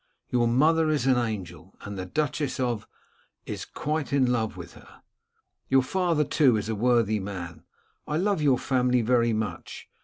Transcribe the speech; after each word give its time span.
Your 0.31 0.47
mother 0.47 0.89
is 0.89 1.05
an 1.05 1.17
angel, 1.17 1.75
and 1.81 1.95
the 1.95 2.07
Duchess 2.07 2.59
of 2.59 2.87
is 3.45 3.65
quite 3.65 4.11
in 4.11 4.25
love 4.31 4.57
with 4.57 4.73
her. 4.73 5.03
Your 5.69 5.83
father, 5.83 6.23
too, 6.23 6.57
is 6.57 6.67
a 6.69 6.73
worthy 6.75 7.19
man. 7.19 7.65
I 8.07 8.17
love 8.17 8.41
your 8.41 8.57
family 8.57 9.03
very 9.03 9.31
much. 9.33 9.87